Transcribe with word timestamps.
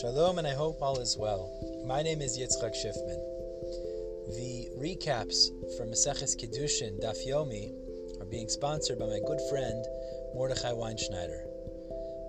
Shalom, 0.00 0.38
and 0.38 0.46
I 0.46 0.54
hope 0.54 0.82
all 0.82 0.98
is 0.98 1.16
well. 1.16 1.48
My 1.86 2.02
name 2.02 2.20
is 2.20 2.36
Yitzchak 2.36 2.74
Schiffman. 2.74 3.20
The 4.34 4.68
recaps 4.76 5.46
from 5.76 5.90
Maseches 5.90 6.34
Kiddushin 6.34 7.00
Daf 7.00 7.24
Yomi 7.24 7.72
are 8.20 8.24
being 8.26 8.48
sponsored 8.48 8.98
by 8.98 9.06
my 9.06 9.20
good 9.24 9.38
friend 9.48 9.84
Mordechai 10.34 10.72
Weinschneider. 10.72 11.44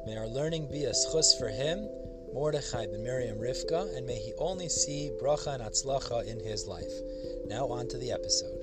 May 0.05 0.15
our 0.15 0.27
learning 0.27 0.69
be 0.71 0.83
a 0.83 0.91
zchus 0.91 1.39
for 1.39 1.49
him, 1.49 1.89
Mordechai 2.33 2.85
ben 2.85 3.03
Miriam 3.03 3.39
Rivka, 3.39 3.97
and 3.97 4.05
may 4.05 4.19
he 4.19 4.33
only 4.37 4.69
see 4.69 5.09
bracha 5.19 5.55
and 5.55 5.63
atzlacha 5.63 6.27
in 6.27 6.39
his 6.39 6.67
life. 6.67 6.93
Now 7.47 7.65
on 7.69 7.87
to 7.87 7.97
the 7.97 8.11
episode. 8.11 8.59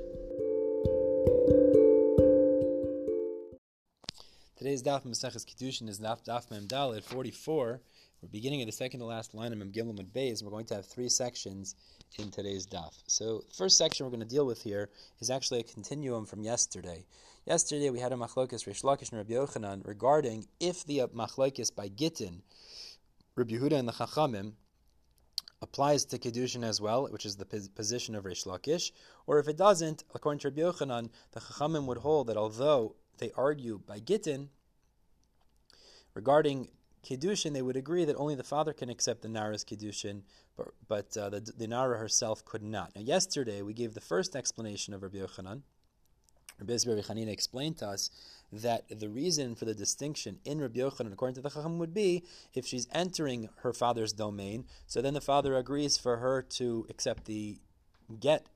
Today's 4.57 4.85
daf 4.85 5.05
Maseches 5.05 5.45
Kiddushin 5.45 5.89
is 5.89 5.99
daf 5.99 6.25
daf 6.25 6.49
Mem 6.53 6.69
Daled 6.69 7.03
44 7.03 7.81
we're 8.23 8.29
beginning 8.29 8.61
at 8.63 8.67
the 8.67 8.73
second 8.73 9.01
to 9.01 9.07
last 9.07 9.35
line 9.35 9.53
of 9.53 9.59
Mem 9.59 9.73
Gimel 9.73 9.97
Beis, 10.13 10.39
and 10.39 10.43
we're 10.43 10.53
going 10.53 10.65
to 10.67 10.77
have 10.77 10.87
three 10.87 11.09
sections 11.09 11.75
in 12.21 12.31
today's 12.31 12.67
daf. 12.67 12.93
So 13.09 13.43
the 13.49 13.55
first 13.55 13.77
section 13.77 14.07
we're 14.07 14.11
going 14.11 14.21
to 14.21 14.35
deal 14.35 14.47
with 14.47 14.63
here 14.63 14.91
is 15.19 15.29
actually 15.29 15.59
a 15.59 15.65
continuum 15.65 16.25
from 16.25 16.41
yesterday. 16.41 17.05
Yesterday 17.47 17.91
we 17.91 17.99
had 17.99 18.13
a 18.13 18.17
machlokes 18.17 18.65
Rish 18.65 18.83
Lakish 18.83 19.11
and 19.11 19.19
Rabbi 19.19 19.33
Yochanan 19.33 19.85
regarding 19.85 20.47
if 20.61 20.85
the 20.85 21.01
machlokes 21.13 21.75
by 21.75 21.89
Gittin, 21.89 22.43
Rabbi 23.35 23.55
Yehuda 23.55 23.73
and 23.73 23.89
the 23.89 23.93
Chachamim, 23.93 24.53
applies 25.61 26.05
to 26.05 26.19
Kedushin 26.19 26.65
as 26.65 26.81
well, 26.81 27.09
which 27.09 27.27
is 27.27 27.37
the 27.37 27.69
position 27.75 28.15
of 28.15 28.25
Rish 28.25 28.45
Lakish, 28.45 28.93
or 29.27 29.41
if 29.41 29.49
it 29.49 29.57
doesn't, 29.57 30.05
according 30.15 30.39
to 30.41 30.49
Rabbi 30.49 30.61
Yochanan, 30.61 31.11
the 31.33 31.41
Chachamim 31.41 31.87
would 31.87 31.99
hold 31.99 32.29
that 32.29 32.37
although 32.37 32.95
they 33.19 33.33
argue 33.37 33.81
by 33.85 33.99
Gittin, 33.99 34.51
regarding 36.15 36.69
Kiddushin, 37.05 37.53
they 37.53 37.63
would 37.63 37.77
agree 37.77 38.05
that 38.05 38.17
only 38.17 38.35
the 38.35 38.45
father 38.45 38.73
can 38.73 38.89
accept 38.89 39.23
the 39.23 39.29
Nara's 39.29 39.65
Kiddushin, 39.65 40.23
but, 40.57 40.69
but 40.87 41.17
uh, 41.17 41.31
the, 41.31 41.41
the 41.41 41.67
Nara 41.67 41.99
herself 41.99 42.45
could 42.45 42.63
not. 42.63 42.95
Now, 42.95 43.03
yesterday 43.03 43.63
we 43.63 43.75
gave 43.75 43.95
the 43.95 44.01
first 44.01 44.37
explanation 44.37 44.95
of 44.95 45.03
Rabbi 45.03 45.19
Yochanan. 45.19 45.63
Rabbi 46.61 46.75
Chanina 46.75 47.29
explained 47.29 47.79
to 47.79 47.89
us 47.89 48.11
that 48.53 48.85
the 49.01 49.09
reason 49.09 49.55
for 49.55 49.65
the 49.65 49.75
distinction 49.75 50.39
in 50.45 50.61
Rabbi 50.61 50.79
Yochanan, 50.79 51.13
according 51.13 51.35
to 51.37 51.41
the 51.41 51.51
Chacham, 51.51 51.79
would 51.79 51.95
be 51.95 52.25
if 52.55 52.67
she's 52.67 52.87
entering 52.93 53.49
her 53.63 53.73
father's 53.73 54.13
domain, 54.13 54.67
so 54.87 55.03
then 55.03 55.15
the 55.15 55.21
father 55.21 55.57
agrees 55.57 55.97
for 55.97 56.19
her 56.19 56.43
to 56.43 56.87
accept 56.89 57.25
the 57.25 57.59
get 58.21 58.47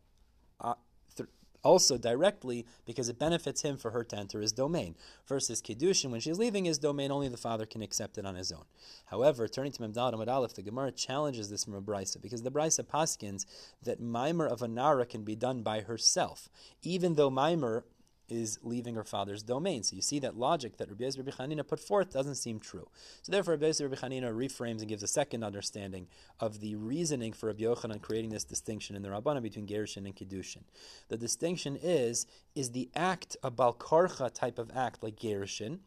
also 1.66 1.98
directly 1.98 2.64
because 2.86 3.08
it 3.08 3.18
benefits 3.18 3.62
him 3.62 3.76
for 3.76 3.90
her 3.90 4.04
to 4.04 4.16
enter 4.16 4.40
his 4.40 4.52
domain. 4.52 4.94
Versus 5.26 5.60
Kiddushin, 5.60 6.10
when 6.10 6.20
she's 6.20 6.38
leaving 6.38 6.64
his 6.64 6.78
domain, 6.78 7.10
only 7.10 7.28
the 7.28 7.36
father 7.36 7.66
can 7.66 7.82
accept 7.82 8.16
it 8.16 8.24
on 8.24 8.36
his 8.36 8.52
own. 8.52 8.64
However, 9.06 9.48
turning 9.48 9.72
to 9.72 9.82
Memdal 9.82 10.14
Amud 10.14 10.28
Aleph, 10.28 10.54
the 10.54 10.62
Gemara 10.62 10.92
challenges 10.92 11.50
this 11.50 11.64
from 11.64 11.74
a 11.74 11.82
Brisa 11.82 12.22
because 12.22 12.42
the 12.42 12.52
Brisa 12.52 12.84
paskins 12.84 13.44
that 13.82 14.00
Maimer 14.00 14.48
of 14.48 14.62
a 14.62 14.68
Nara 14.68 15.04
can 15.04 15.24
be 15.24 15.34
done 15.34 15.62
by 15.62 15.80
herself, 15.80 16.48
even 16.82 17.14
though 17.16 17.30
Maimer 17.30 17.82
is 18.28 18.58
leaving 18.62 18.94
her 18.94 19.04
father's 19.04 19.42
domain. 19.42 19.82
So 19.82 19.96
you 19.96 20.02
see 20.02 20.18
that 20.20 20.36
logic 20.36 20.76
that 20.78 20.88
Rabbi 20.88 21.04
Yezer 21.04 21.24
Rabbi 21.24 21.62
put 21.62 21.80
forth 21.80 22.12
doesn't 22.12 22.36
seem 22.36 22.58
true. 22.58 22.88
So 23.22 23.32
therefore, 23.32 23.54
Rabbi 23.54 23.66
Yezer 23.66 23.90
Rabbi 23.90 24.06
reframes 24.08 24.80
and 24.80 24.88
gives 24.88 25.02
a 25.02 25.08
second 25.08 25.44
understanding 25.44 26.08
of 26.40 26.60
the 26.60 26.74
reasoning 26.76 27.32
for 27.32 27.46
Rabbi 27.46 27.64
Yochanan 27.64 28.02
creating 28.02 28.30
this 28.30 28.44
distinction 28.44 28.96
in 28.96 29.02
the 29.02 29.08
Rabbana 29.08 29.42
between 29.42 29.66
Gerushin 29.66 30.06
and 30.06 30.16
Kiddushin. 30.16 30.62
The 31.08 31.16
distinction 31.16 31.76
is, 31.76 32.26
is 32.54 32.72
the 32.72 32.90
act 32.94 33.36
a 33.42 33.50
Balkarcha 33.50 34.32
type 34.32 34.58
of 34.58 34.70
act 34.74 35.02
like 35.02 35.16
Gerushin, 35.16 35.78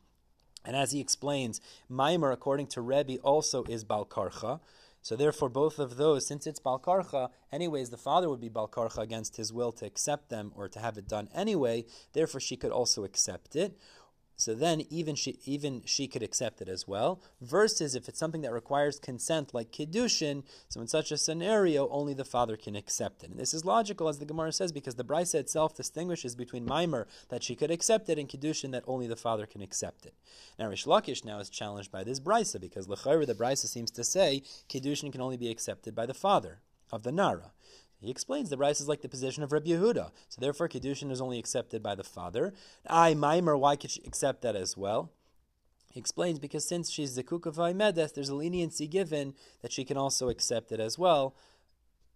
and 0.65 0.75
as 0.75 0.91
he 0.91 0.99
explains, 0.99 1.61
Maimer, 1.89 2.33
according 2.33 2.67
to 2.67 2.81
Rebbe, 2.81 3.17
also 3.17 3.63
is 3.63 3.85
Balkarcha. 3.85 4.59
So 5.01 5.15
therefore, 5.15 5.49
both 5.49 5.79
of 5.79 5.97
those, 5.97 6.27
since 6.27 6.45
it's 6.45 6.59
balkarcha, 6.59 7.29
anyways, 7.51 7.89
the 7.89 7.97
father 7.97 8.29
would 8.29 8.41
be 8.41 8.49
balkarcha 8.49 8.99
against 8.99 9.37
his 9.37 9.53
will 9.53 9.71
to 9.73 9.85
accept 9.85 10.29
them 10.29 10.51
or 10.55 10.67
to 10.67 10.79
have 10.79 10.97
it 10.97 11.07
done 11.07 11.29
anyway. 11.33 11.85
Therefore, 12.13 12.41
she 12.41 12.57
could 12.57 12.71
also 12.71 13.03
accept 13.03 13.55
it. 13.55 13.77
So 14.39 14.55
then 14.55 14.85
even 14.89 15.15
she 15.15 15.37
even 15.45 15.81
she 15.83 16.07
could 16.07 16.23
accept 16.23 16.61
it 16.61 16.69
as 16.69 16.87
well. 16.87 17.21
Versus 17.41 17.93
if 17.93 18.07
it's 18.07 18.17
something 18.17 18.41
that 18.43 18.53
requires 18.53 18.97
consent 18.97 19.53
like 19.53 19.73
kiddushin, 19.73 20.43
so 20.69 20.79
in 20.79 20.87
such 20.87 21.11
a 21.11 21.17
scenario 21.17 21.89
only 21.89 22.13
the 22.13 22.23
father 22.23 22.55
can 22.55 22.73
accept 22.73 23.21
it. 23.21 23.31
And 23.31 23.37
this 23.37 23.53
is 23.53 23.65
logical 23.65 24.07
as 24.07 24.17
the 24.17 24.25
Gemara 24.25 24.53
says 24.53 24.71
because 24.71 24.95
the 24.95 25.03
brisa 25.03 25.35
itself 25.35 25.75
distinguishes 25.75 26.37
between 26.37 26.65
maimer 26.65 27.05
that 27.27 27.43
she 27.43 27.53
could 27.53 27.69
accept 27.69 28.07
it 28.07 28.17
and 28.17 28.29
kiddushin 28.29 28.71
that 28.71 28.85
only 28.87 29.07
the 29.07 29.17
father 29.17 29.45
can 29.45 29.61
accept 29.61 30.05
it. 30.05 30.13
Now 30.57 30.69
Rish 30.69 30.85
Lakish 30.85 31.25
now 31.25 31.39
is 31.39 31.49
challenged 31.49 31.91
by 31.91 32.05
this 32.05 32.21
brisa 32.21 32.61
because 32.61 32.87
lechayra 32.87 33.27
the 33.27 33.35
brisa 33.35 33.67
seems 33.67 33.91
to 33.91 34.05
say 34.05 34.43
kiddushin 34.69 35.11
can 35.11 35.19
only 35.19 35.35
be 35.35 35.51
accepted 35.51 35.93
by 35.93 36.05
the 36.05 36.13
father 36.13 36.61
of 36.93 37.03
the 37.03 37.11
nara. 37.11 37.51
He 38.01 38.09
explains 38.09 38.49
the 38.49 38.57
rice 38.57 38.79
is 38.79 38.87
like 38.87 39.01
the 39.01 39.09
position 39.09 39.43
of 39.43 39.51
Rabbi 39.51 39.71
Yehuda, 39.71 40.11
so 40.29 40.39
therefore 40.39 40.69
Kiddushin 40.69 41.11
is 41.11 41.19
only 41.19 41.37
accepted 41.37 41.83
by 41.83 41.95
the 41.95 42.03
father. 42.03 42.53
I, 42.87 43.13
Maimer, 43.13 43.59
why 43.59 43.75
could 43.75 43.91
she 43.91 44.01
accept 44.05 44.41
that 44.41 44.55
as 44.55 44.77
well? 44.77 45.11
He 45.91 45.99
explains 45.99 46.39
because 46.39 46.67
since 46.67 46.89
she's 46.89 47.17
Zekuk 47.17 47.45
Medes, 47.75 48.13
there's 48.13 48.29
a 48.29 48.35
leniency 48.35 48.87
given 48.87 49.33
that 49.61 49.73
she 49.73 49.83
can 49.83 49.97
also 49.97 50.29
accept 50.29 50.71
it 50.71 50.79
as 50.79 50.97
well, 50.97 51.35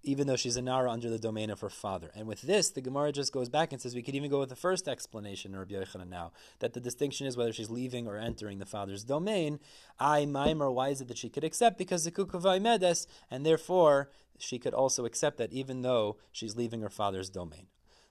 even 0.03 0.27
though 0.27 0.35
she's 0.35 0.57
a 0.57 0.61
Nara 0.61 0.91
under 0.91 1.09
the 1.09 1.17
domain 1.17 1.49
of 1.49 1.61
her 1.61 1.69
father. 1.69 2.11
And 2.13 2.27
with 2.27 2.41
this, 2.41 2.69
the 2.69 2.81
Gemara 2.81 3.11
just 3.13 3.31
goes 3.31 3.47
back 3.47 3.71
and 3.71 3.81
says 3.81 3.95
we 3.95 4.01
could 4.01 4.15
even 4.15 4.29
go 4.29 4.39
with 4.39 4.49
the 4.49 4.55
first 4.55 4.87
explanation, 4.87 5.55
Rabbi 5.55 5.73
Yochanan 5.73 6.09
now, 6.09 6.33
that 6.59 6.73
the 6.73 6.81
distinction 6.81 7.25
is 7.25 7.37
whether 7.37 7.53
she's 7.53 7.69
leaving 7.69 8.05
or 8.05 8.17
entering 8.17 8.59
the 8.59 8.65
father's 8.65 9.03
domain. 9.03 9.59
I, 9.99 10.25
Maimer, 10.25 10.73
why 10.73 10.89
is 10.89 10.99
it 10.99 11.07
that 11.07 11.17
she 11.17 11.29
could 11.29 11.45
accept? 11.45 11.77
Because 11.77 12.03
the 12.03 12.11
Zekuk 12.11 12.61
Medes, 12.61 13.07
and 13.31 13.45
therefore 13.45 14.09
she 14.37 14.59
could 14.59 14.73
also 14.73 15.05
accept 15.05 15.37
that 15.37 15.53
even 15.53 15.81
though 15.81 16.17
she's 16.31 16.55
leaving 16.55 16.81
her 16.81 16.89
father's 16.89 17.29
domain. 17.29 17.67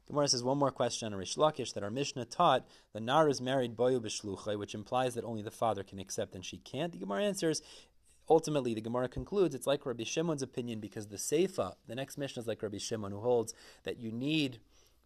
Gemara 0.09 0.29
says 0.29 0.43
one 0.43 0.59
more 0.59 0.71
question 0.71 1.13
on 1.13 1.19
Rish 1.19 1.37
Lakish 1.37 1.75
that 1.75 1.83
our 1.83 1.91
Mishnah 1.91 2.25
taught 2.25 2.67
the 2.93 3.01
Nar 3.01 3.29
is 3.29 3.41
married 3.41 3.77
boyu 3.77 4.59
which 4.59 4.75
implies 4.75 5.15
that 5.15 5.25
only 5.25 5.43
the 5.43 5.51
father 5.51 5.83
can 5.85 5.99
accept 5.99 6.35
and 6.35 6.45
she 6.45 6.59
can't. 6.59 6.93
The 6.93 6.99
Gemara 6.99 7.23
answers. 7.23 7.63
Ultimately, 8.33 8.73
the 8.73 8.81
Gemara 8.81 9.11
concludes 9.11 9.55
it's 9.55 9.67
like 9.67 9.85
Rabbi 9.85 10.05
Shimon's 10.05 10.41
opinion 10.41 10.81
because 10.81 11.09
the 11.09 11.19
Seifa, 11.19 11.75
the 11.87 11.95
next 11.95 12.17
Mishnah 12.17 12.41
is 12.41 12.49
like 12.49 12.63
Rabbi 12.63 12.79
Shimon, 12.79 13.13
who 13.13 13.21
holds 13.21 13.53
that 13.83 13.99
you 13.99 14.11
need 14.11 14.59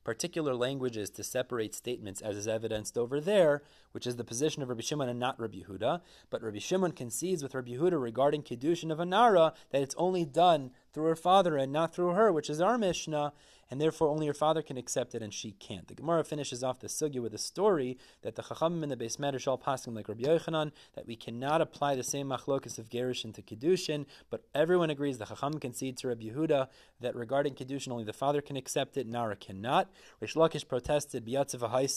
particular 0.05 0.55
languages 0.55 1.11
to 1.11 1.25
separate 1.25 1.75
statements, 1.75 2.21
as 2.21 2.37
is 2.37 2.47
evidenced 2.47 2.97
over 2.97 3.21
there, 3.21 3.65
which 3.91 4.07
is 4.07 4.15
the 4.15 4.23
position 4.23 4.63
of 4.63 4.69
Rabbi 4.69 4.81
Shimon 4.81 5.09
and 5.09 5.19
not 5.19 5.41
Rabbi 5.41 5.59
Yehuda. 5.63 6.03
But 6.31 6.41
Rabbi 6.41 6.61
Shimon 6.61 6.93
concedes 6.93 7.43
with 7.43 7.57
Rabbi 7.57 7.73
Yehuda 7.73 8.01
regarding 8.01 8.45
Kiddushin 8.45 8.93
of 8.93 8.99
Anara 8.99 9.55
that 9.71 9.83
it's 9.83 9.97
only 9.99 10.25
done 10.25 10.71
through 10.97 11.05
her 11.05 11.15
father 11.15 11.59
and 11.59 11.71
not 11.71 11.95
through 11.95 12.13
her, 12.13 12.33
which 12.33 12.49
is 12.49 12.59
our 12.59 12.79
Mishnah 12.79 13.35
and 13.71 13.81
therefore 13.81 14.09
only 14.09 14.27
her 14.27 14.35
father 14.35 14.63
can 14.63 14.77
accept 14.77 15.15
it 15.15 15.23
and 15.23 15.33
she 15.33 15.53
can't. 15.53 15.89
The 15.89 15.95
Gemara 15.95 16.25
finishes 16.25 16.63
off 16.63 16.81
the 16.81 16.87
sugya 16.87 17.21
with 17.21 17.35
a 17.35 17.39
story 17.39 17.99
that 18.23 18.37
the 18.37 18.43
Chachamim 18.43 18.83
in 18.83 18.89
the 18.89 18.97
Beis 18.97 19.19
Medrash 19.19 19.49
all 19.49 19.59
passing 19.59 19.95
like 19.95 20.09
Rabbi 20.09 20.23
Yochanan 20.23 20.73
that 20.95 21.07
we 21.07 21.17
cannot 21.17 21.61
apply 21.61 21.95
the 21.95 22.03
same 22.03 22.29
machlokas 22.29 22.79
of 22.79 22.89
Gerushin 22.89 23.35
to 23.35 23.43
Kiddushin, 23.43 24.07
but 24.31 24.45
everyone 24.55 24.91
agrees 24.91 25.19
the 25.19 25.25
Chachamim 25.25 25.61
concede 25.61 25.97
to 25.99 26.09
Rabbi 26.09 26.27
Yehuda 26.27 26.69
that 27.01 27.15
regarding 27.15 27.55
Kiddushin 27.55 27.91
only 27.91 28.05
the 28.05 28.13
father 28.13 28.41
can 28.41 28.57
accept 28.57 28.97
it, 28.97 29.07
Nara 29.07 29.37
cannot. 29.37 29.91
Rish 30.21 30.35
Lakish 30.35 30.67
protested 30.67 31.27
Biyatzav 31.27 31.57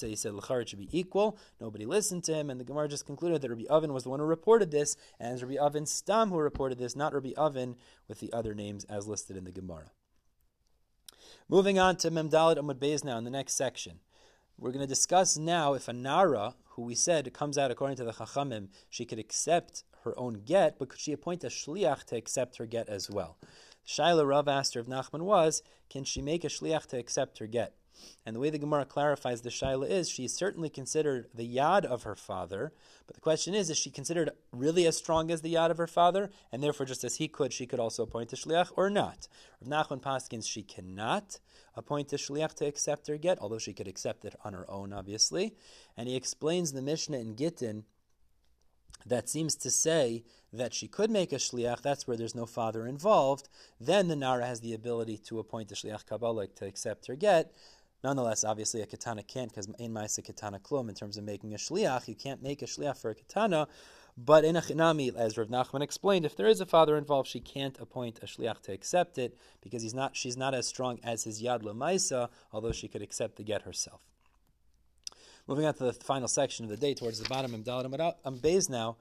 he 0.09 0.15
said 0.15 0.33
Lachar 0.33 0.67
should 0.67 0.79
be 0.79 0.89
equal. 0.91 1.37
Nobody 1.61 1.85
listened 1.85 2.23
to 2.25 2.33
him, 2.33 2.49
and 2.49 2.59
the 2.59 2.65
Gemara 2.65 2.87
just 2.87 3.05
concluded 3.05 3.41
that 3.41 3.49
Rabbi 3.49 3.65
Oven 3.69 3.93
was 3.93 4.03
the 4.03 4.09
one 4.09 4.19
who 4.19 4.25
reported 4.25 4.71
this, 4.71 4.95
and 5.19 5.39
Rabbi 5.41 5.57
Oven 5.57 5.85
Stam 5.85 6.29
who 6.29 6.39
reported 6.39 6.77
this, 6.77 6.95
not 6.95 7.13
Rabbi 7.13 7.31
Oven 7.37 7.75
with 8.07 8.19
the 8.19 8.33
other 8.33 8.53
names 8.53 8.85
as 8.89 9.07
listed 9.07 9.37
in 9.37 9.43
the 9.43 9.51
Gemara. 9.51 9.91
Moving 11.47 11.79
on 11.79 11.95
to 11.97 12.11
Memdalit 12.11 12.57
Amud 12.57 12.79
Beis 12.79 13.03
now 13.03 13.17
in 13.17 13.23
the 13.23 13.29
next 13.29 13.53
section. 13.53 13.99
We're 14.57 14.71
going 14.71 14.81
to 14.81 14.87
discuss 14.87 15.37
now 15.37 15.73
if 15.73 15.87
a 15.87 15.93
Nara, 15.93 16.55
who 16.71 16.81
we 16.81 16.95
said 16.95 17.33
comes 17.33 17.57
out 17.57 17.71
according 17.71 17.97
to 17.97 18.03
the 18.03 18.13
Chachamim, 18.13 18.67
she 18.89 19.05
could 19.05 19.19
accept 19.19 19.83
her 20.03 20.17
own 20.17 20.41
get, 20.45 20.77
but 20.77 20.89
could 20.89 20.99
she 20.99 21.11
appoint 21.11 21.43
a 21.43 21.47
Shliach 21.47 22.03
to 22.05 22.17
accept 22.17 22.57
her 22.57 22.65
get 22.65 22.89
as 22.89 23.09
well? 23.09 23.37
Shaila 23.87 24.27
Rav 24.27 24.47
asked 24.47 24.75
her 24.75 24.81
if 24.81 24.87
Nachman 24.87 25.21
was, 25.21 25.63
can 25.89 26.03
she 26.03 26.21
make 26.21 26.43
a 26.43 26.47
Shliach 26.47 26.85
to 26.87 26.97
accept 26.97 27.39
her 27.39 27.47
get? 27.47 27.73
And 28.25 28.35
the 28.35 28.39
way 28.39 28.49
the 28.49 28.59
Gemara 28.59 28.85
clarifies 28.85 29.41
the 29.41 29.49
Shaila 29.49 29.89
is 29.89 30.09
she 30.09 30.27
certainly 30.27 30.69
considered 30.69 31.27
the 31.33 31.55
Yad 31.55 31.85
of 31.85 32.03
her 32.03 32.15
father, 32.15 32.73
but 33.07 33.15
the 33.15 33.21
question 33.21 33.53
is, 33.53 33.69
is 33.69 33.77
she 33.77 33.89
considered 33.89 34.29
really 34.51 34.85
as 34.85 34.97
strong 34.97 35.31
as 35.31 35.41
the 35.41 35.55
Yad 35.55 35.71
of 35.71 35.77
her 35.77 35.87
father, 35.87 36.29
and 36.51 36.61
therefore 36.61 36.85
just 36.85 37.03
as 37.03 37.15
he 37.15 37.27
could, 37.27 37.53
she 37.53 37.65
could 37.65 37.79
also 37.79 38.03
appoint 38.03 38.33
a 38.33 38.35
Shliach, 38.35 38.71
or 38.75 38.89
not? 38.89 39.27
Rav 39.65 39.87
Nachman 39.87 40.01
Paskins, 40.01 40.47
she 40.47 40.63
cannot 40.63 41.39
appoint 41.75 42.13
a 42.13 42.17
Shliach 42.17 42.53
to 42.55 42.65
accept 42.65 43.07
her 43.07 43.17
get, 43.17 43.39
although 43.39 43.57
she 43.57 43.73
could 43.73 43.87
accept 43.87 44.25
it 44.25 44.35
on 44.43 44.53
her 44.53 44.69
own, 44.69 44.93
obviously. 44.93 45.55
And 45.97 46.07
he 46.07 46.15
explains 46.15 46.73
the 46.73 46.81
Mishnah 46.81 47.19
in 47.19 47.35
Gittin 47.35 47.85
that 49.05 49.29
seems 49.29 49.55
to 49.55 49.71
say 49.71 50.23
that 50.51 50.73
she 50.73 50.87
could 50.87 51.11
make 51.11 51.31
a 51.31 51.37
shliach, 51.37 51.81
that's 51.81 52.07
where 52.07 52.17
there's 52.17 52.35
no 52.35 52.45
father 52.45 52.85
involved, 52.87 53.49
then 53.79 54.07
the 54.07 54.15
Nara 54.15 54.45
has 54.45 54.61
the 54.61 54.73
ability 54.73 55.17
to 55.17 55.39
appoint 55.39 55.71
a 55.71 55.75
shliach 55.75 56.05
Kabbalah 56.05 56.47
to 56.47 56.65
accept 56.65 57.07
her 57.07 57.15
get. 57.15 57.51
Nonetheless, 58.03 58.43
obviously, 58.43 58.81
a 58.81 58.85
katana 58.85 59.23
can't 59.23 59.49
because 59.49 59.67
in 59.77 59.93
ma'ase 59.93 60.23
katana 60.23 60.59
klum 60.59 60.87
in 60.87 60.95
terms 60.95 61.17
of 61.17 61.23
making 61.23 61.53
a 61.53 61.57
shliach, 61.57 62.07
you 62.07 62.15
can't 62.15 62.41
make 62.41 62.61
a 62.61 62.65
shliach 62.65 62.97
for 62.97 63.11
a 63.11 63.15
katana. 63.15 63.67
But 64.17 64.43
in 64.43 64.55
a 64.55 64.61
chinami, 64.61 65.15
as 65.15 65.37
Rav 65.37 65.47
Nachman 65.47 65.81
explained, 65.81 66.25
if 66.25 66.35
there 66.35 66.47
is 66.47 66.59
a 66.61 66.65
father 66.65 66.97
involved, 66.97 67.29
she 67.29 67.39
can't 67.39 67.77
appoint 67.79 68.19
a 68.21 68.25
shliach 68.25 68.61
to 68.63 68.73
accept 68.73 69.17
it 69.17 69.37
because 69.61 69.81
he's 69.81 69.93
not, 69.93 70.15
she's 70.15 70.37
not 70.37 70.53
as 70.53 70.67
strong 70.67 70.99
as 71.03 71.23
his 71.23 71.41
yad 71.41 71.61
lemaisa, 71.61 72.29
although 72.51 72.71
she 72.71 72.87
could 72.87 73.01
accept 73.01 73.37
the 73.37 73.43
get 73.43 73.61
herself. 73.63 74.01
Moving 75.47 75.65
on 75.65 75.73
to 75.75 75.85
the 75.85 75.93
final 75.93 76.27
section 76.27 76.65
of 76.65 76.69
the 76.69 76.77
day, 76.77 76.93
towards 76.93 77.19
the 77.19 77.27
bottom, 77.27 77.53
I'm 77.53 77.63
Dalit 77.63 78.13
I'm 78.23 78.37
Beis 78.37 78.69
now. 78.69 78.97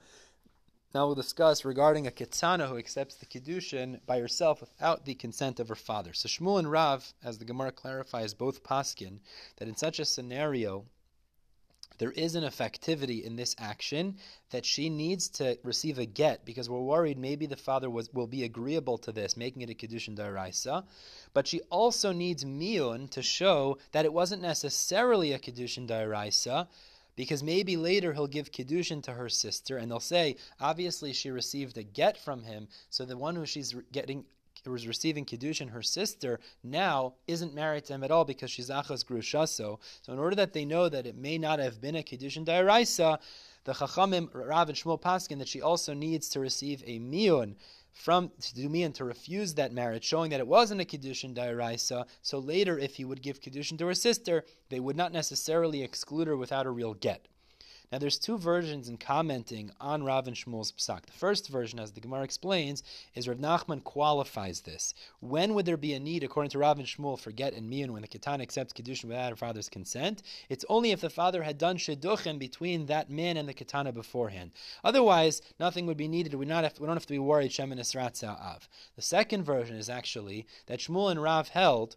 Now 0.95 1.05
we'll 1.05 1.15
discuss 1.15 1.67
regarding 1.67 2.07
a 2.07 2.11
ketana 2.11 2.67
who 2.67 2.79
accepts 2.79 3.15
the 3.15 3.27
kiddushin 3.27 4.01
by 4.07 4.21
herself 4.21 4.61
without 4.61 5.05
the 5.05 5.15
consent 5.15 5.61
of 5.61 5.69
her 5.69 5.75
father. 5.75 6.15
So 6.15 6.29
Shmuel 6.29 6.59
and 6.59 6.71
Rav, 6.71 7.13
as 7.23 7.37
the 7.37 7.45
Gemara 7.45 7.73
clarifies, 7.73 8.33
both 8.33 8.63
paskin 8.63 9.21
that 9.57 9.69
in 9.69 9.77
such 9.77 9.99
a 9.99 10.07
scenario 10.07 10.87
there 11.99 12.13
is 12.13 12.37
an 12.37 12.45
effectivity 12.45 13.23
in 13.23 13.37
this 13.37 13.55
action 13.59 14.17
that 14.51 14.65
she 14.65 14.89
needs 14.89 15.29
to 15.29 15.59
receive 15.63 15.99
a 15.99 16.07
get 16.07 16.45
because 16.45 16.71
we're 16.71 16.81
worried 16.81 17.19
maybe 17.19 17.45
the 17.45 17.57
father 17.57 17.91
was, 17.91 18.13
will 18.15 18.27
be 18.27 18.45
agreeable 18.45 18.97
to 18.99 19.13
this, 19.13 19.37
making 19.37 19.63
it 19.63 19.71
a 19.71 19.75
Kiddushin 19.75 20.17
Daraisa. 20.17 20.85
But 21.35 21.47
she 21.47 21.61
also 21.71 22.13
needs 22.13 22.45
Miyun 22.45 23.11
to 23.11 23.21
show 23.21 23.79
that 23.93 24.05
it 24.05 24.13
wasn't 24.13 24.43
necessarily 24.43 25.33
a 25.33 25.39
Kiddushin 25.39 25.89
Daraisa 25.89 26.69
because 27.19 27.43
maybe 27.43 27.77
later 27.77 28.13
he'll 28.13 28.29
give 28.29 28.53
kiddushin 28.53 29.03
to 29.03 29.11
her 29.11 29.29
sister, 29.29 29.77
and 29.77 29.91
they'll 29.91 29.99
say, 29.99 30.37
obviously 30.61 31.13
she 31.13 31.31
received 31.31 31.77
a 31.77 31.83
get 31.83 32.17
from 32.17 32.45
him, 32.45 32.69
so 32.91 33.05
the 33.05 33.17
one 33.17 33.35
who 33.35 33.45
she's 33.45 33.75
getting 33.91 34.25
was 34.65 34.87
receiving 34.87 35.25
Kiddushin, 35.25 35.71
her 35.71 35.83
sister, 35.83 36.41
now 36.63 37.15
isn't 37.27 37.55
married 37.55 37.85
to 37.87 37.95
him 37.95 38.05
at 38.05 38.11
all 38.11 38.25
because 38.25 38.51
she's 38.51 38.71
Achas 38.71 39.05
Grushaso. 39.05 39.79
So 40.03 40.13
in 40.13 40.19
order 40.19 40.37
that 40.37 40.53
they 40.53 40.65
know 40.65 40.89
that 40.89 41.07
it 41.07 41.17
may 41.17 41.39
not 41.39 41.59
have 41.59 41.81
been 41.81 41.97
a 41.97 42.03
Kiddushin 42.03 42.45
Dairaisa, 42.45 43.19
the 43.65 43.73
Chachamim, 43.73 44.29
Rav 44.33 44.69
and 44.69 44.77
Shmuel 44.77 45.01
Paskin, 45.01 45.39
that 45.39 45.49
she 45.49 45.63
also 45.63 45.95
needs 45.95 46.29
to 46.31 46.41
receive 46.41 46.83
a 46.87 46.99
Miyun 46.99 47.55
from 47.99 48.31
miyun 48.55 48.95
to 48.95 49.05
refuse 49.05 49.55
that 49.55 49.73
marriage, 49.73 50.05
showing 50.05 50.31
that 50.31 50.39
it 50.39 50.47
wasn't 50.47 50.81
a 50.81 50.85
kiddushin 50.85 51.35
dairaisa. 51.35 52.07
So 52.23 52.39
later, 52.39 52.79
if 52.79 52.95
he 52.95 53.05
would 53.05 53.23
give 53.23 53.41
kiddushin 53.41 53.77
to 53.79 53.87
her 53.87 53.95
sister, 53.95 54.45
they 54.69 54.79
would 54.79 54.97
not 54.97 55.13
necessarily 55.13 55.83
exclude 55.83 56.29
her 56.29 56.37
without 56.37 56.67
a 56.67 56.71
real 56.71 56.95
get. 56.95 57.27
Now, 57.91 57.99
there's 57.99 58.19
two 58.19 58.37
versions 58.37 58.89
in 58.89 58.99
commenting 58.99 59.71
on 59.81 60.05
Rav 60.05 60.27
and 60.27 60.37
Shmuel's 60.37 60.73
psak. 60.73 61.07
The 61.07 61.13
first 61.13 61.49
version, 61.49 61.79
as 61.79 61.93
the 61.93 62.01
Gemara 62.01 62.23
explains, 62.23 62.83
is 63.15 63.27
Rav 63.27 63.39
Nachman 63.39 63.83
qualifies 63.83 64.61
this. 64.61 64.93
When 65.21 65.55
would 65.55 65.65
there 65.65 65.79
be 65.79 65.95
a 65.95 66.01
need, 66.01 66.23
according 66.23 66.51
to 66.51 66.59
Rav 66.59 66.79
and 66.79 66.87
Shmuel, 66.87 67.19
for 67.19 67.33
get 67.33 67.55
and 67.55 67.73
miyun 67.73 67.91
when 67.91 68.03
the 68.03 68.09
ketana 68.09 68.43
accepts 68.43 68.75
kedushin 68.75 69.07
without 69.07 69.31
her 69.31 69.37
father's 69.37 69.71
consent? 69.71 70.23
It's 70.51 70.67
only 70.69 70.91
if 70.91 71.01
the 71.01 71.09
father 71.09 71.43
had 71.43 71.57
done 71.57 71.79
shidduchim 71.79 72.39
between 72.39 72.87
that 72.87 73.09
man 73.09 73.39
and 73.39 73.49
the 73.49 73.55
ketana 73.55 73.95
beforehand. 73.95 74.51
Otherwise, 74.85 75.41
nothing 75.59 75.87
would 75.87 75.97
be 75.97 76.09
needed. 76.09 76.35
We, 76.35 76.45
not 76.45 76.65
have, 76.65 76.79
we 76.79 76.87
don't 76.87 76.97
have 76.97 77.07
to 77.07 77.13
be 77.13 77.19
worried. 77.19 77.53
Shemin 77.53 77.79
av. 78.25 78.69
The 78.97 79.03
second 79.03 79.45
version 79.45 79.77
is 79.77 79.89
actually 79.89 80.47
that 80.67 80.81
Shmuel 80.81 81.11
and 81.11 81.23
Rav 81.23 81.49
held 81.49 81.97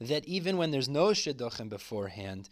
that 0.00 0.24
even 0.26 0.56
when 0.56 0.70
there's 0.70 0.88
no 0.88 1.08
shidduchim 1.08 1.68
beforehand, 1.68 2.48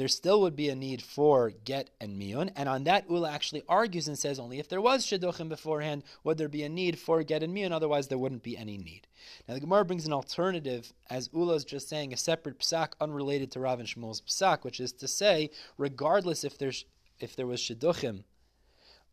there 0.00 0.08
still 0.08 0.40
would 0.40 0.56
be 0.56 0.70
a 0.70 0.74
need 0.74 1.02
for 1.02 1.50
get 1.50 1.90
and 2.00 2.18
miyun. 2.18 2.50
And 2.56 2.70
on 2.70 2.84
that, 2.84 3.10
Ula 3.10 3.30
actually 3.30 3.64
argues 3.68 4.08
and 4.08 4.18
says 4.18 4.38
only 4.38 4.58
if 4.58 4.66
there 4.66 4.80
was 4.80 5.04
shidduchim 5.04 5.50
beforehand, 5.50 6.04
would 6.24 6.38
there 6.38 6.48
be 6.48 6.62
a 6.62 6.70
need 6.70 6.98
for 6.98 7.22
get 7.22 7.42
and 7.42 7.54
miyun? 7.54 7.70
Otherwise, 7.70 8.08
there 8.08 8.16
wouldn't 8.16 8.42
be 8.42 8.56
any 8.56 8.78
need. 8.78 9.06
Now, 9.46 9.52
the 9.52 9.60
Gemara 9.60 9.84
brings 9.84 10.06
an 10.06 10.14
alternative, 10.14 10.94
as 11.10 11.28
Ula 11.34 11.52
is 11.56 11.66
just 11.66 11.86
saying, 11.86 12.14
a 12.14 12.16
separate 12.16 12.60
psak 12.60 12.94
unrelated 12.98 13.52
to 13.52 13.60
Rav 13.60 13.78
and 13.78 13.86
Shmuel's 13.86 14.22
psak, 14.22 14.64
which 14.64 14.80
is 14.80 14.90
to 14.92 15.06
say, 15.06 15.50
regardless 15.76 16.44
if 16.44 16.56
there's 16.56 16.86
if 17.18 17.36
there 17.36 17.46
was 17.46 17.60
shidduchim 17.60 18.24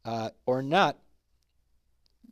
uh, 0.05 0.29
or 0.45 0.63
not, 0.63 0.99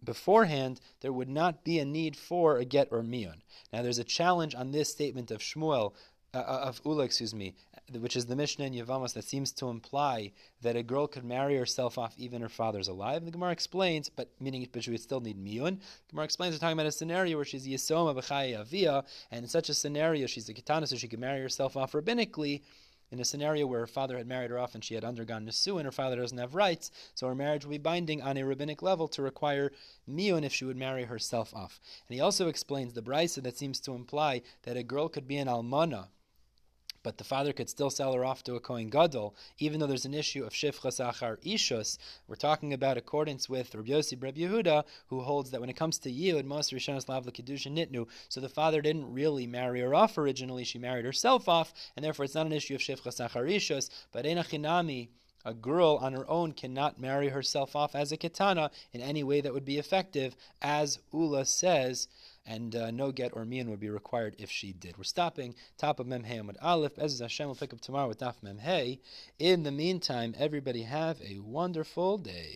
beforehand, 0.02 0.80
there 1.02 1.12
would 1.12 1.28
not 1.28 1.66
be 1.66 1.78
a 1.80 1.84
need 1.84 2.16
for 2.16 2.56
a 2.56 2.64
get 2.64 2.88
or 2.90 3.04
miyun. 3.04 3.42
Now, 3.74 3.82
there's 3.82 4.00
a 4.00 4.06
challenge 4.06 4.56
on 4.56 4.72
this 4.72 4.90
statement 4.90 5.30
of 5.30 5.42
Shmuel, 5.42 5.92
uh, 6.34 6.38
uh 6.38 6.62
of 6.68 6.80
Ula, 6.86 7.04
excuse 7.04 7.36
me, 7.36 7.54
which 7.92 8.16
is 8.16 8.26
the 8.26 8.36
Mishnah 8.36 8.66
in 8.66 8.74
Yevamos 8.74 9.14
that 9.14 9.26
seems 9.26 9.52
to 9.54 9.68
imply 9.68 10.32
that 10.62 10.76
a 10.76 10.82
girl 10.82 11.08
could 11.08 11.24
marry 11.24 11.56
herself 11.56 11.98
off 11.98 12.16
even 12.18 12.42
her 12.42 12.50
father's 12.50 12.88
alive. 12.88 13.18
And 13.18 13.28
the 13.28 13.32
Gemara 13.32 13.52
explains, 13.52 14.10
but 14.10 14.30
meaning 14.40 14.68
but 14.72 14.84
she 14.84 14.92
would 14.92 15.02
still 15.02 15.22
need 15.22 15.38
miyun. 15.38 15.80
The 15.80 16.12
Gemara 16.12 16.26
explains 16.26 16.56
we're 16.56 16.60
talking 16.60 16.74
about 16.74 16.88
a 16.88 16.92
scenario 16.92 17.38
where 17.38 17.46
she's 17.46 17.68
yisoma 17.68 18.16
b'chaya 18.16 18.62
avia, 18.62 19.04
and 19.32 19.44
in 19.44 19.50
such 19.50 19.70
a 19.70 19.74
scenario 19.74 20.26
she's 20.26 20.50
a 20.50 20.54
katana, 20.54 20.88
so 20.88 20.96
she 20.96 21.08
could 21.08 21.20
marry 21.20 21.42
herself 21.42 21.78
off 21.78 21.92
rabbinically. 21.92 22.62
In 23.12 23.20
a 23.20 23.26
scenario 23.26 23.68
where 23.68 23.82
her 23.82 23.88
father 23.88 24.18
had 24.18 24.26
married 24.26 24.50
her 24.50 24.58
off 24.58 24.74
and 24.74 24.84
she 24.84 24.96
had 24.96 25.04
undergone 25.04 25.46
nisu 25.46 25.78
and 25.78 25.86
her 25.86 25.92
father 25.92 26.16
doesn't 26.16 26.40
have 26.40 26.56
rights, 26.56 26.90
so 27.14 27.28
her 27.28 27.36
marriage 27.36 27.64
will 27.64 27.72
be 27.72 27.78
binding 27.78 28.24
on 28.24 28.36
a 28.36 28.44
rabbinic 28.44 28.82
level 28.82 29.08
to 29.10 29.22
require 29.22 29.72
miyun 30.10 30.44
if 30.44 30.52
she 30.52 30.66
would 30.66 30.76
marry 30.76 31.04
herself 31.04 31.54
off. 31.54 31.80
And 32.10 32.16
he 32.16 32.20
also 32.20 32.48
explains 32.48 32.94
the 32.94 33.04
brisa 33.04 33.44
that 33.44 33.60
seems 33.60 33.80
to 33.82 33.94
imply 33.94 34.42
that 34.64 34.76
a 34.76 34.82
girl 34.82 35.08
could 35.08 35.28
be 35.28 35.38
an 35.38 35.48
almana 35.48 36.08
but 37.06 37.20
the 37.20 37.24
father 37.24 37.54
could 37.54 37.70
still 37.70 37.92
sell 37.92 38.14
her 38.14 38.26
off 38.26 38.44
to 38.44 38.56
a 38.56 38.60
Kohen 38.60 38.90
Gadol, 38.90 39.36
even 39.60 39.80
though 39.80 39.86
there's 39.86 40.06
an 40.06 40.16
issue 40.16 40.44
of 40.44 40.54
Shifchas 40.54 41.00
Achar 41.00 41.38
Ishus. 41.46 42.00
We're 42.28 42.36
talking 42.36 42.74
about 42.74 42.98
accordance 42.98 43.48
with 43.48 43.76
Rabbi 43.76 43.92
Yossi 43.92 44.20
Rabbi 44.20 44.40
Yehuda, 44.40 44.84
who 45.10 45.22
holds 45.22 45.52
that 45.52 45.62
when 45.62 45.70
it 45.70 45.76
comes 45.76 46.00
to 46.00 46.10
Yid, 46.10 46.48
most 46.48 46.74
Rishonos 46.74 47.08
Lav 47.08 47.28
Kedusha 47.28 47.72
Nitnu, 47.72 48.08
so 48.28 48.42
the 48.42 48.50
father 48.50 48.82
didn't 48.82 49.14
really 49.14 49.46
marry 49.46 49.82
her 49.82 49.94
off 49.94 50.18
originally, 50.18 50.64
she 50.64 50.80
married 50.80 51.06
herself 51.06 51.48
off, 51.48 51.76
and 51.96 52.04
therefore 52.04 52.26
it's 52.26 52.34
not 52.34 52.48
an 52.48 52.54
issue 52.54 52.74
of 52.74 52.82
Shifchas 52.82 53.24
Achar 53.24 53.48
Ishus, 53.48 53.92
but 54.12 54.26
Enachinami, 54.26 55.10
a 55.46 55.54
girl 55.54 56.00
on 56.02 56.14
her 56.14 56.28
own 56.28 56.54
cannot 56.54 57.00
marry 57.00 57.30
herself 57.30 57.76
off 57.76 57.94
as 57.94 58.12
a 58.12 58.18
katana 58.18 58.72
in 58.94 59.02
any 59.02 59.24
way 59.24 59.42
that 59.42 59.54
would 59.54 59.64
be 59.64 59.78
effective, 59.78 60.36
as 60.60 60.98
Ula 61.14 61.46
says 61.46 62.08
and 62.46 62.76
uh, 62.76 62.92
no 62.92 63.12
get 63.12 63.32
or 63.34 63.46
mian 63.46 63.70
would 63.70 63.80
be 63.80 63.90
required 63.90 64.36
if 64.38 64.52
she 64.52 64.74
did. 64.74 64.98
We're 64.98 65.04
stopping 65.04 65.56
top 65.78 66.00
of 66.00 66.08
Mem 66.08 66.24
Hey 66.24 66.38
Amud 66.38 66.58
Aleph. 66.62 66.98
As 67.00 67.20
Hashem 67.20 67.48
will 67.48 67.56
pick 67.56 67.74
up 67.74 67.82
tomorrow 67.82 68.08
with 68.08 68.20
Daf 68.20 68.36
Mem 68.44 68.60
Hey. 68.60 69.00
In 69.40 69.64
the 69.64 69.72
meantime, 69.72 70.36
everybody 70.38 70.84
have 70.84 71.22
a 71.22 71.40
wonderful 71.40 72.18
day. 72.18 72.54